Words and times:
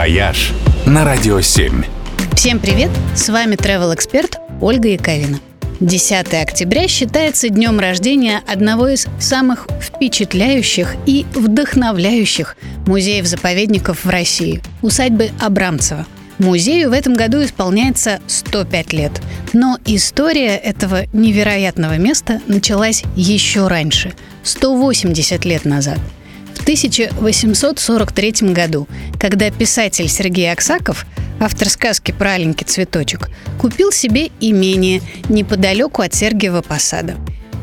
«Вояж» 0.00 0.52
на 0.86 1.04
Радио 1.04 1.42
7. 1.42 1.84
Всем 2.34 2.58
привет! 2.58 2.88
С 3.14 3.28
вами 3.28 3.54
travel 3.54 3.94
эксперт 3.94 4.38
Ольга 4.62 4.88
Яковина. 4.88 5.40
10 5.80 6.32
октября 6.42 6.88
считается 6.88 7.50
днем 7.50 7.78
рождения 7.78 8.40
одного 8.46 8.88
из 8.88 9.08
самых 9.18 9.68
впечатляющих 9.78 10.96
и 11.04 11.26
вдохновляющих 11.34 12.56
музеев-заповедников 12.86 14.06
в 14.06 14.08
России– 14.08 14.62
усадьбы 14.80 15.32
Абрамцева. 15.38 16.06
Музею 16.38 16.88
в 16.88 16.92
этом 16.94 17.12
году 17.12 17.44
исполняется 17.44 18.20
105 18.26 18.94
лет. 18.94 19.20
Но 19.52 19.76
история 19.84 20.56
этого 20.56 21.04
невероятного 21.12 21.98
места 21.98 22.40
началась 22.46 23.02
еще 23.16 23.68
раньше– 23.68 24.14
180 24.44 25.44
лет 25.44 25.66
назад– 25.66 25.98
1843 26.70 28.52
году, 28.52 28.86
когда 29.18 29.50
писатель 29.50 30.08
Сергей 30.08 30.52
Аксаков, 30.52 31.04
автор 31.40 31.68
сказки 31.68 32.12
про 32.12 32.34
аленький 32.34 32.64
цветочек, 32.64 33.28
купил 33.58 33.90
себе 33.90 34.30
имение 34.38 35.02
неподалеку 35.28 36.02
от 36.02 36.14
Сергиева 36.14 36.62
посада. 36.62 37.16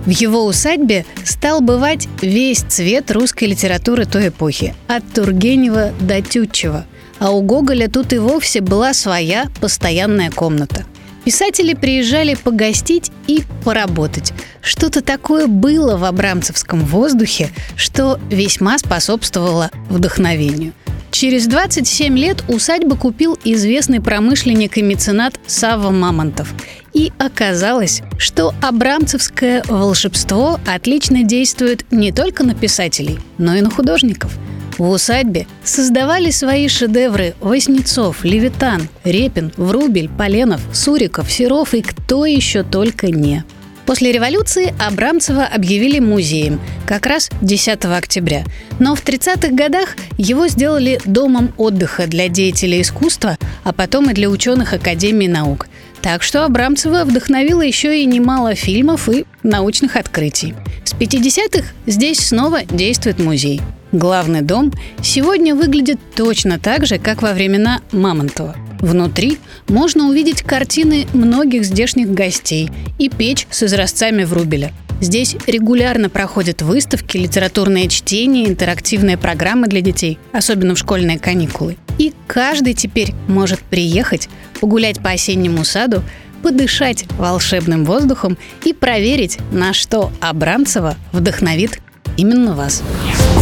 В 0.06 0.10
его 0.10 0.46
усадьбе 0.46 1.06
стал 1.24 1.62
бывать 1.62 2.10
весь 2.22 2.60
цвет 2.60 3.10
русской 3.12 3.46
литературы 3.46 4.06
той 4.06 4.28
эпохи, 4.28 4.76
от 4.90 5.10
Тургенева 5.14 5.94
до 6.02 6.22
Тютчева. 6.22 6.86
А 7.20 7.32
у 7.32 7.42
Гоголя 7.42 7.88
тут 7.88 8.12
и 8.12 8.18
вовсе 8.18 8.60
была 8.60 8.94
своя 8.94 9.48
постоянная 9.62 10.32
комната– 10.32 10.86
Писатели 11.28 11.74
приезжали 11.74 12.36
погостить 12.36 13.12
и 13.28 13.44
поработать. 13.66 14.32
Что-то 14.68 15.02
такое 15.02 15.48
было 15.48 15.96
в 15.96 16.04
абрамцевском 16.04 16.82
воздухе, 16.82 17.52
что 17.78 18.20
весьма 18.30 18.78
способствовало 18.78 19.72
вдохновению. 19.90 20.74
Через 21.10 21.48
27 21.48 22.18
лет 22.18 22.44
усадьбу 22.50 22.98
купил 22.98 23.40
известный 23.46 24.02
промышленник 24.02 24.78
и 24.78 24.82
меценат 24.82 25.40
Савва 25.48 25.92
Мамонтов. 25.92 26.54
И 26.92 27.14
оказалось, 27.18 28.02
что 28.18 28.54
абрамцевское 28.62 29.64
волшебство 29.70 30.60
отлично 30.68 31.24
действует 31.24 31.86
не 31.90 32.12
только 32.12 32.44
на 32.44 32.54
писателей, 32.54 33.20
но 33.38 33.56
и 33.56 33.62
на 33.62 33.70
художников– 33.70 34.34
в 34.78 34.90
усадьбе 34.92 35.48
создавали 35.64 36.30
свои 36.30 36.68
шедевры 36.68 37.34
Воснецов, 37.42 38.24
Левитан, 38.24 38.88
Репин, 39.04 39.52
Врубель, 39.58 40.08
Поленов, 40.08 40.62
Суриков, 40.72 41.32
Серов 41.32 41.74
и 41.74 41.82
кто 41.82 42.28
еще 42.28 42.62
только 42.62 43.08
не. 43.08 43.44
После 43.88 44.12
революции 44.12 44.76
Абрамцева 44.86 45.46
объявили 45.46 46.00
музеем, 46.00 46.60
как 46.86 47.06
раз 47.06 47.30
10 47.42 47.86
октября. 47.86 48.44
Но 48.80 48.96
в 48.96 49.04
30-х 49.04 49.56
годах 49.56 49.96
его 50.18 50.50
сделали 50.50 51.00
домом 51.06 51.54
отдыха 51.56 52.06
для 52.06 52.28
деятелей 52.28 52.82
искусства, 52.82 53.38
а 53.64 53.72
потом 53.72 54.12
и 54.12 54.14
для 54.14 54.30
ученых 54.30 54.74
Академии 54.74 55.28
наук. 55.28 55.70
Так 56.02 56.22
что 56.22 56.44
Абрамцева 56.44 57.06
вдохновила 57.06 57.62
еще 57.62 57.98
и 57.98 58.06
немало 58.06 58.56
фильмов 58.56 59.08
и 59.08 59.26
научных 59.42 59.96
открытий. 59.96 60.54
С 60.84 60.94
50-х 60.94 61.66
здесь 61.86 62.20
снова 62.20 62.66
действует 62.66 63.20
музей. 63.20 63.62
Главный 63.94 64.42
дом 64.42 64.74
сегодня 65.02 65.56
выглядит 65.56 65.98
точно 66.14 66.60
так 66.60 66.86
же, 66.86 66.98
как 66.98 67.22
во 67.22 67.32
времена 67.32 67.80
Мамонтова. 67.94 68.67
Внутри 68.80 69.40
можно 69.68 70.08
увидеть 70.08 70.42
картины 70.42 71.08
многих 71.14 71.64
здешних 71.66 72.12
гостей 72.12 72.70
и 72.98 73.10
печь 73.10 73.48
с 73.50 73.64
изразцами 73.64 74.24
Врубеля. 74.24 74.72
Здесь 75.00 75.36
регулярно 75.46 76.10
проходят 76.10 76.62
выставки, 76.62 77.18
литературные 77.18 77.88
чтения, 77.88 78.48
интерактивные 78.48 79.18
программы 79.18 79.68
для 79.68 79.82
детей, 79.82 80.18
особенно 80.32 80.74
в 80.74 80.80
школьные 80.80 81.20
каникулы. 81.20 81.78
И 82.00 82.14
каждый 82.26 82.74
теперь 82.74 83.14
может 83.28 83.60
приехать, 83.60 84.28
погулять 84.60 85.00
по 85.00 85.12
осеннему 85.12 85.64
саду, 85.64 86.02
подышать 86.42 87.06
волшебным 87.18 87.86
воздухом 87.86 88.38
и 88.64 88.74
проверить, 88.74 89.38
на 89.52 89.74
что 89.74 90.12
Абрамцева 90.20 90.96
вдохновит 91.12 91.80
именно 92.16 92.54
вас. 92.54 92.82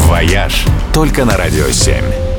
«Вояж» 0.08 0.66
только 0.94 1.24
на 1.26 1.38
«Радио 1.38 1.68
7». 1.68 2.35